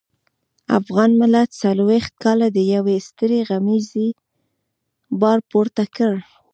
[0.79, 4.07] افغان ملت څلويښت کاله د يوې سترې غمیزې
[5.21, 6.13] بار پورته کړ.